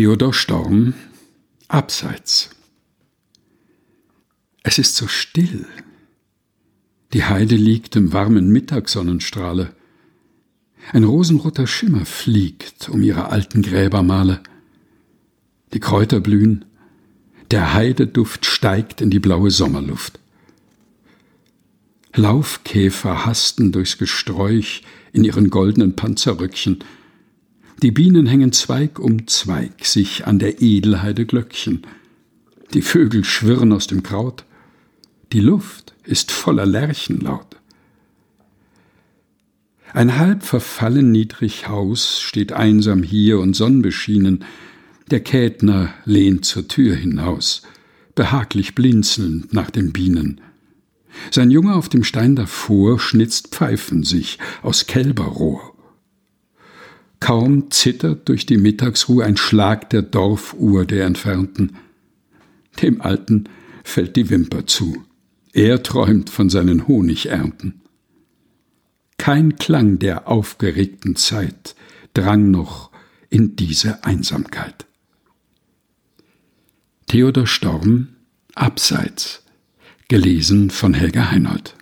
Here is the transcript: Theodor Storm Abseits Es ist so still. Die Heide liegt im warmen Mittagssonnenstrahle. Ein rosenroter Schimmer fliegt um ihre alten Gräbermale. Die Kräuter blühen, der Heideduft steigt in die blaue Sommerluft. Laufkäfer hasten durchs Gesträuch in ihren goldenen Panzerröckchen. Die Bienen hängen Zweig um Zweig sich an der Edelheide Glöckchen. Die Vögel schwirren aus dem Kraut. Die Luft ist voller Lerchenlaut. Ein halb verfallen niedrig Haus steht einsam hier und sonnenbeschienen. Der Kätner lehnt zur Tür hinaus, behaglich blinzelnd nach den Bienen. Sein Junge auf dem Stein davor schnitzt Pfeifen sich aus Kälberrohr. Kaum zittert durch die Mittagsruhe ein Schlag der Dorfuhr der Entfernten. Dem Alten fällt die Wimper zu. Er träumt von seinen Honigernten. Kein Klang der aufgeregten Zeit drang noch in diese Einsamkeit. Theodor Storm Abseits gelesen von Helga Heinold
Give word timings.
Theodor 0.00 0.32
Storm 0.32 0.94
Abseits 1.68 2.48
Es 4.62 4.78
ist 4.78 4.96
so 4.96 5.06
still. 5.06 5.66
Die 7.12 7.24
Heide 7.24 7.54
liegt 7.54 7.96
im 7.96 8.14
warmen 8.14 8.48
Mittagssonnenstrahle. 8.48 9.74
Ein 10.94 11.04
rosenroter 11.04 11.66
Schimmer 11.66 12.06
fliegt 12.06 12.88
um 12.88 13.02
ihre 13.02 13.28
alten 13.28 13.60
Gräbermale. 13.60 14.40
Die 15.74 15.80
Kräuter 15.80 16.20
blühen, 16.20 16.64
der 17.50 17.74
Heideduft 17.74 18.46
steigt 18.46 19.02
in 19.02 19.10
die 19.10 19.20
blaue 19.20 19.50
Sommerluft. 19.50 20.18
Laufkäfer 22.14 23.26
hasten 23.26 23.70
durchs 23.70 23.98
Gesträuch 23.98 24.82
in 25.12 25.24
ihren 25.24 25.50
goldenen 25.50 25.94
Panzerröckchen. 25.94 26.78
Die 27.82 27.92
Bienen 27.92 28.26
hängen 28.26 28.52
Zweig 28.52 28.98
um 28.98 29.26
Zweig 29.26 29.86
sich 29.86 30.26
an 30.26 30.38
der 30.38 30.60
Edelheide 30.60 31.24
Glöckchen. 31.24 31.80
Die 32.74 32.82
Vögel 32.82 33.24
schwirren 33.24 33.72
aus 33.72 33.86
dem 33.86 34.02
Kraut. 34.02 34.44
Die 35.32 35.40
Luft 35.40 35.94
ist 36.04 36.30
voller 36.30 36.66
Lerchenlaut. 36.66 37.56
Ein 39.94 40.18
halb 40.18 40.42
verfallen 40.42 41.10
niedrig 41.10 41.68
Haus 41.68 42.20
steht 42.20 42.52
einsam 42.52 43.02
hier 43.02 43.40
und 43.40 43.54
sonnenbeschienen. 43.56 44.44
Der 45.10 45.20
Kätner 45.20 45.94
lehnt 46.04 46.44
zur 46.44 46.68
Tür 46.68 46.94
hinaus, 46.94 47.62
behaglich 48.14 48.74
blinzelnd 48.74 49.54
nach 49.54 49.70
den 49.70 49.90
Bienen. 49.92 50.42
Sein 51.30 51.50
Junge 51.50 51.74
auf 51.74 51.88
dem 51.88 52.04
Stein 52.04 52.36
davor 52.36 53.00
schnitzt 53.00 53.48
Pfeifen 53.48 54.02
sich 54.02 54.38
aus 54.62 54.86
Kälberrohr. 54.86 55.69
Kaum 57.30 57.70
zittert 57.70 58.28
durch 58.28 58.44
die 58.44 58.56
Mittagsruhe 58.56 59.24
ein 59.24 59.36
Schlag 59.36 59.88
der 59.90 60.02
Dorfuhr 60.02 60.84
der 60.84 61.06
Entfernten. 61.06 61.76
Dem 62.82 63.00
Alten 63.00 63.44
fällt 63.84 64.16
die 64.16 64.30
Wimper 64.30 64.66
zu. 64.66 65.04
Er 65.52 65.80
träumt 65.84 66.28
von 66.28 66.50
seinen 66.50 66.88
Honigernten. 66.88 67.82
Kein 69.16 69.54
Klang 69.54 70.00
der 70.00 70.26
aufgeregten 70.26 71.14
Zeit 71.14 71.76
drang 72.14 72.50
noch 72.50 72.90
in 73.28 73.54
diese 73.54 74.02
Einsamkeit. 74.02 74.86
Theodor 77.06 77.46
Storm 77.46 78.08
Abseits 78.56 79.44
gelesen 80.08 80.70
von 80.70 80.94
Helga 80.94 81.30
Heinold 81.30 81.76